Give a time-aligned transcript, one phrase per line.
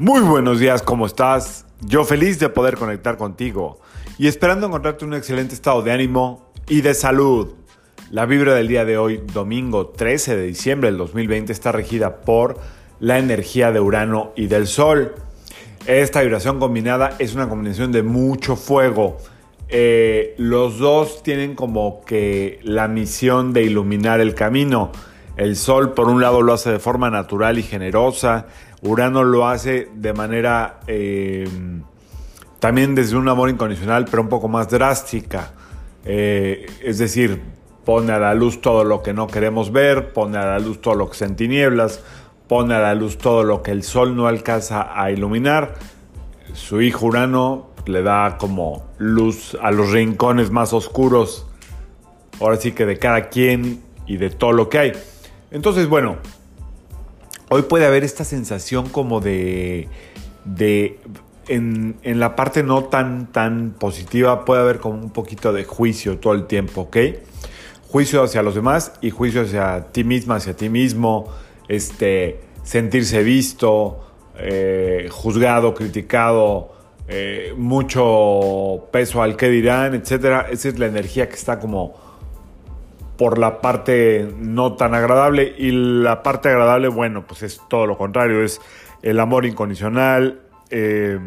[0.00, 1.66] Muy buenos días, ¿cómo estás?
[1.80, 3.80] Yo feliz de poder conectar contigo
[4.16, 7.54] y esperando encontrarte un excelente estado de ánimo y de salud.
[8.12, 12.60] La vibra del día de hoy, domingo 13 de diciembre del 2020, está regida por
[13.00, 15.16] la energía de Urano y del Sol.
[15.84, 19.16] Esta vibración combinada es una combinación de mucho fuego.
[19.68, 24.92] Eh, los dos tienen como que la misión de iluminar el camino.
[25.38, 28.46] El Sol por un lado lo hace de forma natural y generosa.
[28.82, 31.48] Urano lo hace de manera eh,
[32.58, 35.52] también desde un amor incondicional, pero un poco más drástica.
[36.04, 37.40] Eh, es decir,
[37.84, 40.96] pone a la luz todo lo que no queremos ver, pone a la luz todo
[40.96, 42.02] lo que está en tinieblas,
[42.48, 45.74] pone a la luz todo lo que el Sol no alcanza a iluminar.
[46.52, 51.46] Su hijo Urano le da como luz a los rincones más oscuros,
[52.40, 54.92] ahora sí que de cada quien y de todo lo que hay.
[55.50, 56.18] Entonces, bueno,
[57.50, 59.88] hoy puede haber esta sensación como de,
[60.44, 60.98] de
[61.48, 66.18] en, en, la parte no tan, tan positiva puede haber como un poquito de juicio
[66.18, 66.96] todo el tiempo, ¿ok?
[67.88, 71.28] Juicio hacia los demás y juicio hacia ti misma, hacia ti mismo,
[71.68, 74.00] este, sentirse visto,
[74.36, 76.74] eh, juzgado, criticado,
[77.08, 80.46] eh, mucho peso al que dirán, etc.
[80.50, 82.07] Esa es la energía que está como
[83.18, 87.98] por la parte no tan agradable y la parte agradable, bueno, pues es todo lo
[87.98, 88.60] contrario, es
[89.02, 91.18] el amor incondicional, eh,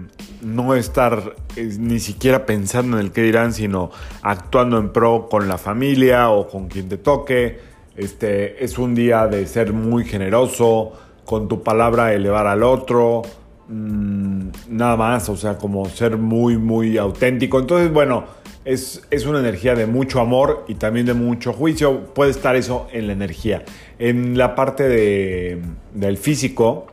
[0.41, 5.49] no estar eh, ni siquiera pensando en el que dirán, sino actuando en pro con
[5.49, 7.59] la familia o con quien te toque.
[7.97, 10.93] Este, es un día de ser muy generoso,
[11.25, 13.21] con tu palabra elevar al otro,
[13.67, 17.59] mmm, nada más, o sea, como ser muy, muy auténtico.
[17.59, 18.25] Entonces, bueno,
[18.65, 22.05] es, una energía de mucho amor y también de mucho juicio.
[22.13, 23.63] Puede estar eso en la energía.
[23.99, 25.61] En la parte de,
[25.93, 26.87] del físico,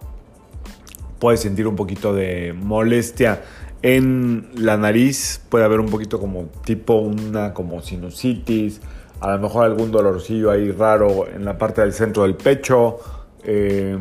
[1.18, 3.42] puedes sentir un poquito de molestia
[3.82, 5.42] en la nariz.
[5.48, 8.80] Puede haber un poquito como tipo una como sinusitis.
[9.20, 12.98] A lo mejor algún dolorcillo ahí raro en la parte del centro del pecho.
[13.44, 13.96] Eh,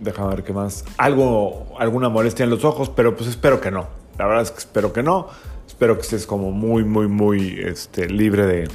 [0.00, 0.84] déjame ver qué más.
[0.96, 3.88] Algo, alguna molestia en los ojos, pero pues espero que no.
[4.18, 5.28] La verdad es que espero que no.
[5.74, 8.68] Espero que estés como muy, muy, muy este, libre de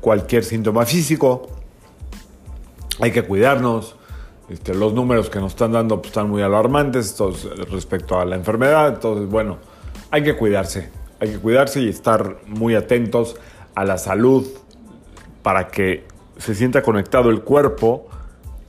[0.00, 1.48] cualquier síntoma físico.
[2.98, 3.94] Hay que cuidarnos.
[4.48, 7.14] Este, los números que nos están dando pues, están muy alarmantes
[7.70, 8.88] respecto a la enfermedad.
[8.88, 9.58] Entonces, bueno,
[10.10, 10.88] hay que cuidarse.
[11.20, 13.36] Hay que cuidarse y estar muy atentos
[13.74, 14.46] a la salud
[15.42, 16.04] para que
[16.38, 18.08] se sienta conectado el cuerpo.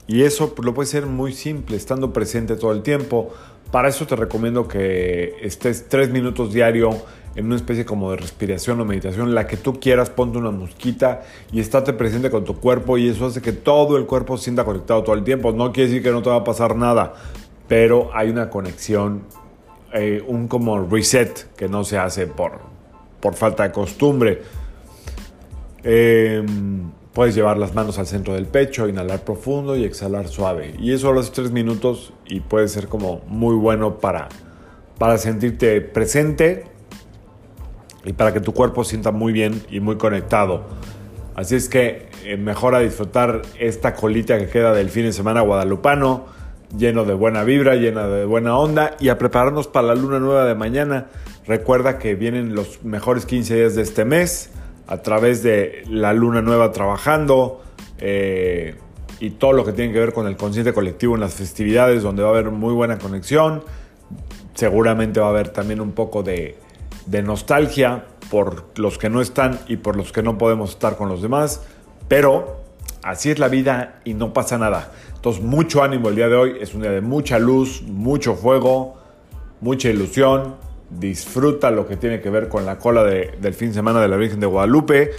[0.08, 3.34] Y eso pues, lo puede ser muy simple, estando presente todo el tiempo.
[3.72, 6.92] Para eso te recomiendo que estés tres minutos diario
[7.36, 11.22] en una especie como de respiración o meditación, la que tú quieras, ponte una mosquita
[11.52, 14.66] y estate presente con tu cuerpo y eso hace que todo el cuerpo se sienta
[14.66, 15.52] conectado todo el tiempo.
[15.52, 17.14] No quiere decir que no te va a pasar nada,
[17.68, 19.24] pero hay una conexión,
[19.94, 22.60] eh, un como reset que no se hace por,
[23.20, 24.42] por falta de costumbre.
[25.84, 26.44] Eh,
[27.18, 30.76] puedes llevar las manos al centro del pecho, inhalar profundo y exhalar suave.
[30.78, 34.30] Y eso lo haces tres minutos y puede ser como muy bueno para,
[35.00, 36.66] para sentirte presente
[38.06, 40.66] y para que tu cuerpo sienta muy bien y muy conectado.
[41.34, 45.42] Así es que eh, mejor a disfrutar esta colita que queda del fin de semana
[45.42, 46.28] guadalupano,
[46.78, 50.46] lleno de buena vibra, llena de buena onda y a prepararnos para la luna nueva
[50.46, 51.08] de mañana.
[51.48, 54.52] Recuerda que vienen los mejores 15 días de este mes
[54.88, 57.62] a través de la luna nueva trabajando
[58.00, 58.76] eh,
[59.20, 62.24] y todo lo que tiene que ver con el consciente colectivo en las festividades donde
[62.24, 63.64] va a haber muy buena conexión.
[64.54, 66.58] Seguramente va a haber también un poco de
[67.08, 71.10] de nostalgia por los que no están y por los que no podemos estar con
[71.10, 71.64] los demás,
[72.08, 72.62] pero
[73.02, 74.92] así es la vida y no pasa nada.
[75.16, 78.98] Entonces, mucho ánimo el día de hoy, es un día de mucha luz, mucho fuego,
[79.62, 80.56] mucha ilusión.
[80.90, 84.18] Disfruta lo que tiene que ver con la cola del fin de semana de la
[84.18, 85.12] Virgen de Guadalupe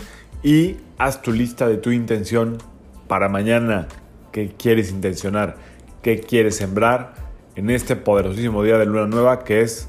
[0.42, 2.58] y haz tu lista de tu intención
[3.06, 3.88] para mañana.
[4.32, 5.56] ¿Qué quieres intencionar?
[6.02, 7.14] ¿Qué quieres sembrar
[7.58, 9.88] en este poderosísimo día de luna nueva que es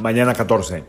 [0.00, 0.82] mañana 14.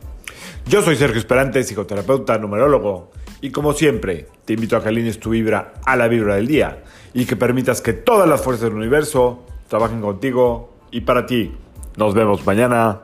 [0.65, 5.29] Yo soy Sergio Esperante, psicoterapeuta, numerólogo, y como siempre, te invito a que alinees tu
[5.29, 6.83] vibra a la vibra del día
[7.13, 11.55] y que permitas que todas las fuerzas del universo trabajen contigo y para ti.
[11.97, 13.01] Nos vemos mañana.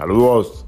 [0.00, 0.64] Saludos.